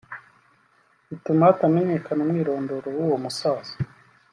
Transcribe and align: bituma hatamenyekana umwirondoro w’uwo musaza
bituma 1.09 1.43
hatamenyekana 1.49 2.19
umwirondoro 2.23 2.87
w’uwo 2.95 3.17
musaza 3.23 3.73